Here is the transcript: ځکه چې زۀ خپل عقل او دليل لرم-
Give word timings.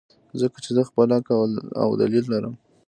ځکه 0.41 0.57
چې 0.63 0.69
زۀ 0.75 0.83
خپل 0.89 1.07
عقل 1.17 1.51
او 1.81 1.89
دليل 2.01 2.25
لرم- 2.31 2.53